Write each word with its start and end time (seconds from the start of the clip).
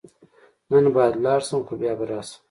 نن 0.71 0.85
باید 0.95 1.13
ولاړ 1.17 1.39
شم، 1.47 1.61
خو 1.67 1.73
بیا 1.79 1.93
به 1.99 2.05
راشم. 2.09 2.39